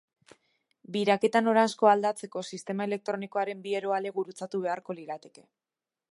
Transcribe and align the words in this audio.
Biraketa 0.93 1.41
noranzkoa 1.47 1.91
aldatzeko 1.97 2.43
sistema 2.55 2.87
elektronikoaren 2.89 3.61
bi 3.67 3.75
eroale 3.81 4.13
gurutzatu 4.19 4.63
beharko 4.65 4.97
lirateke. 5.01 5.45